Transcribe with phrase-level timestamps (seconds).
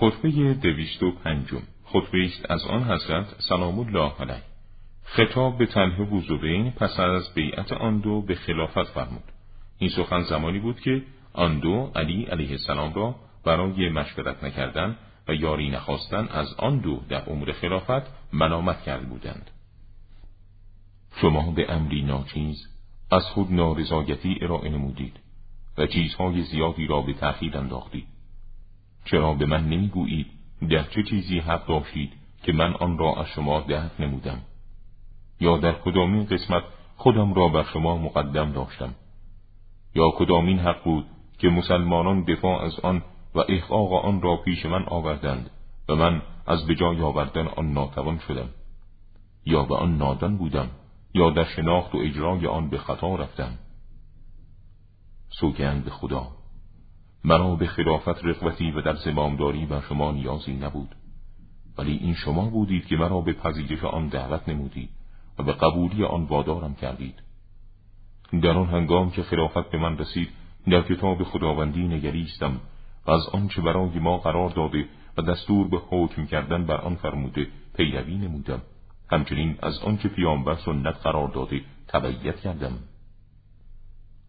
[0.00, 1.62] خطبه دویست و پنجم.
[1.84, 4.42] خطبه است از آن حضرت سلام الله علیه.
[5.04, 9.22] خطاب به تنه و زبین پس از بیعت آن دو به خلافت فرمود.
[9.78, 13.14] این سخن زمانی بود که آن دو علی علیه السلام را
[13.44, 14.96] برای مشورت نکردن
[15.28, 19.50] و یاری نخواستن از آن دو در امور خلافت منامت کرده بودند.
[21.20, 22.68] شما به امری ناچیز
[23.10, 25.16] از خود نارضایتی ارائه نمودید
[25.78, 28.15] و چیزهای زیادی را به تأخیر انداختید.
[29.06, 30.26] چرا به من نمی‌گویید
[30.70, 32.12] در چه چیزی حق داشتید
[32.42, 34.40] که من آن را از شما دهت نمودم؟
[35.40, 36.62] یا در کدامین قسمت
[36.96, 38.94] خودم را بر شما مقدم داشتم؟
[39.94, 41.06] یا کدامین حق بود
[41.38, 43.02] که مسلمانان دفاع از آن
[43.34, 45.50] و احقاق آن را پیش من آوردند
[45.88, 48.48] و من از بجای آوردن آن ناتوان شدم؟
[49.46, 50.70] یا به آن نادان بودم
[51.14, 53.58] یا در شناخت و اجرای آن به خطا رفتم؟
[55.28, 56.28] سوگند به خدا.
[57.26, 60.94] مرا به خلافت رقبتی و در زمامداری بر شما نیازی نبود.
[61.78, 64.88] ولی این شما بودید که مرا به پذیرش آن دعوت نمودید
[65.38, 67.22] و به قبولی آن وادارم کردید.
[68.42, 70.28] در آن هنگام که خلافت به من رسید
[70.70, 72.60] در کتاب خداوندی نگریستم
[73.06, 77.46] و از آنچه برای ما قرار داده و دستور به حکم کردن بر آن فرموده
[77.76, 78.62] پیروی نمودم
[79.10, 82.78] همچنین از آنچه پیامبر سنت قرار داده تبعیت کردم.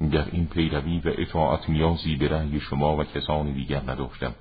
[0.00, 4.34] در این پیروی و اطاعت نیازی به رأی شما و کسان دیگر نداشتم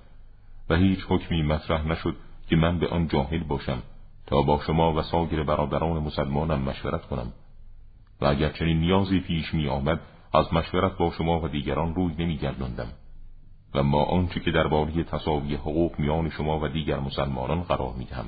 [0.69, 2.16] و هیچ حکمی مطرح نشد
[2.50, 3.81] که من به آن جاهل باشم
[4.28, 7.33] تا با شما و سایر برادران مسلمانم مشورت کنم
[8.22, 10.00] و اگر چنین نیازی پیش می آمد
[10.33, 12.88] از مشورت با شما و دیگران روی نمی گردندم.
[13.73, 18.25] و ما آنچه که درباره تصاوی حقوق میان شما و دیگر مسلمانان قرار می‌دهم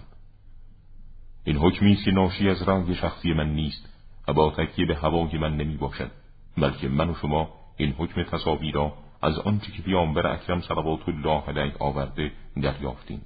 [1.44, 3.90] این حکمی که ناشی از رنگ شخصی من نیست
[4.28, 6.12] و با تکیه به هوای من نمی باشد
[6.60, 11.42] بلکه من و شما این حکم تصاوی را از آنچه که پیامبر اکرم صلوات الله
[11.42, 13.22] علیه آورده دریافتیم.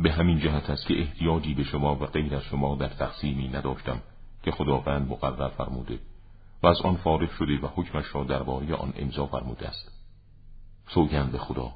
[0.00, 4.00] به همین جهت است که احتیاجی به شما و غیر از شما در تقسیمی نداشتم
[4.42, 5.98] که خداوند مقرر فرموده
[6.62, 9.92] و از آن فارغ شده و حکمش را درباره آن امضا فرموده است.
[10.88, 11.72] سوگند به خدا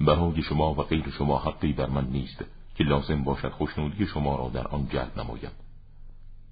[0.00, 2.44] برای شما و غیر شما حقی بر من نیست
[2.74, 5.50] که لازم باشد خوشنودی شما را در آن جلب نمایم.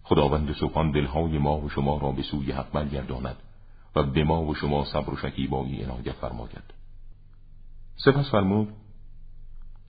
[0.05, 3.37] خداوند سبحان دلهای ما و شما را به سوی حق برگرداند
[3.97, 6.75] و به ما و شما صبر و شکیبایی عنایت فرماید.
[7.97, 8.69] سپس فرمود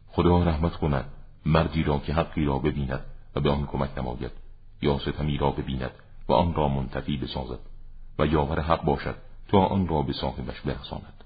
[0.08, 1.06] خدا رحمت کند
[1.46, 4.32] مردی را که حقی را ببیند و به آن کمک نماید
[4.82, 5.92] یا ستمی را ببیند
[6.30, 7.60] و آن را منتفی بسازد
[8.20, 9.16] و یاور حق باشد
[9.48, 11.23] تا آن را به صاحبش برساند.